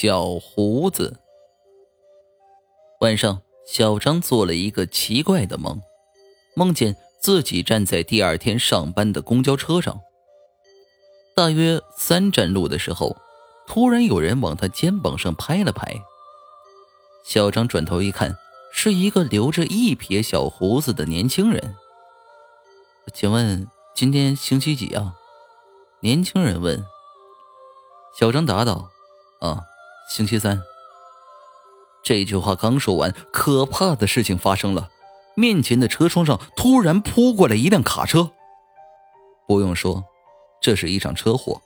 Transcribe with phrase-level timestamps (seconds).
[0.00, 1.18] 小胡子。
[3.00, 5.82] 晚上，小张做了一个奇怪的梦，
[6.56, 10.00] 梦见自己站在第二天上班的公交车上。
[11.36, 13.14] 大约三站路的时候，
[13.66, 15.94] 突然有人往他肩膀上拍了拍。
[17.22, 18.38] 小张转头一看，
[18.72, 21.76] 是一个留着一撇小胡子的年轻人。
[23.12, 25.14] 请问今天星期几啊？
[26.00, 26.82] 年轻人问。
[28.18, 28.88] 小张答道
[29.40, 29.66] ：“啊，
[30.10, 30.60] 星期三。”
[32.02, 34.90] 这句话刚说完，可怕的事情发生了，
[35.34, 38.32] 面前的车窗上突然扑过来一辆卡车。
[39.46, 40.04] 不用说，
[40.60, 41.62] 这是一场车祸。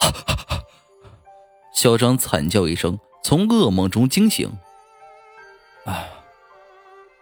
[1.74, 4.58] 小张惨叫一声，从噩梦中惊醒。
[5.86, 6.10] 哎，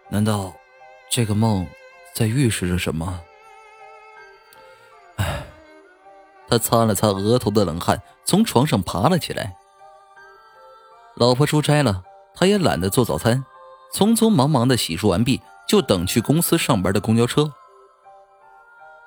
[0.09, 0.53] 难道
[1.09, 1.67] 这个梦
[2.13, 3.21] 在预示着什么？
[5.17, 5.43] 哎。
[6.47, 9.55] 他擦了擦额头的冷汗，从床上爬了起来。
[11.15, 12.03] 老婆出差了，
[12.33, 13.45] 他也懒得做早餐，
[13.93, 17.53] 匆匆忙忙的洗漱完毕，就等去公司上班的公交车。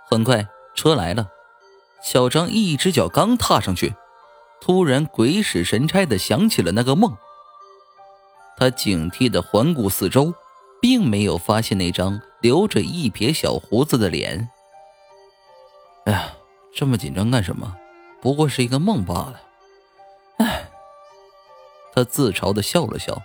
[0.09, 1.29] 很快车来了，
[2.03, 3.95] 小张一只脚刚踏上去，
[4.61, 7.17] 突然鬼使神差的想起了那个梦。
[8.57, 10.33] 他警惕的环顾四周，
[10.81, 14.49] 并没有发现那张留着一撇小胡子的脸。
[16.05, 16.33] 哎呀！
[16.73, 17.75] 这么紧张干什么？
[18.21, 19.41] 不过是一个梦罢了。
[20.37, 20.66] 哎，
[21.97, 23.23] 他自嘲的笑了笑。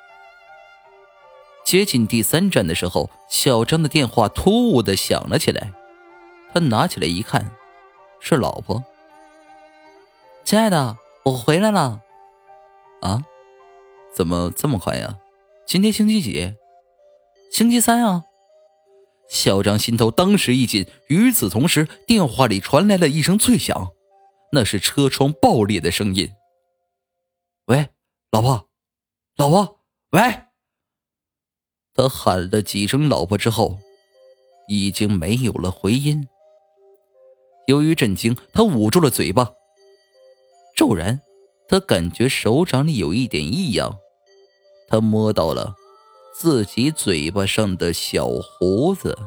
[1.66, 5.74] 接近第三站的时候，小张的电话突兀的响了起来。
[6.54, 7.52] 他拿起来一看，
[8.22, 8.84] 是老婆。
[10.46, 12.02] 亲爱的，我回来了。
[13.02, 13.24] 啊？
[14.16, 15.18] 怎么这么快呀？
[15.66, 16.54] 今天星期几？
[17.52, 18.24] 星期三啊。
[19.30, 23.92] 小张心头当时一紧，与此同时，电话里传来了一声脆响，
[24.54, 26.32] 那是车窗爆裂的声音。
[27.68, 27.88] 喂，
[28.32, 28.70] 老婆，
[29.36, 30.22] 老婆，喂！
[31.94, 33.78] 他喊了几声“老婆”之后，
[34.70, 36.26] 已经没有了回音。
[37.68, 39.52] 由于震惊，他捂住了嘴巴。
[40.78, 41.20] 骤然，
[41.68, 44.00] 他感觉手掌里有一点异样，
[44.88, 45.76] 他摸到了。
[46.34, 49.18] 自己嘴巴上的小胡子。